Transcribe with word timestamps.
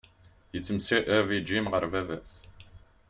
Yettemcabi 0.53 1.37
Jim 1.47 1.65
ɣer 1.71 1.83
baba-s. 1.91 2.33